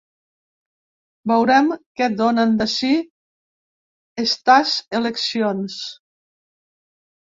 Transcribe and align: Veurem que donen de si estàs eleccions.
Veurem 1.31 1.67
que 1.99 2.07
donen 2.23 2.55
de 2.63 2.67
si 2.77 2.91
estàs 4.27 4.73
eleccions. 5.01 5.77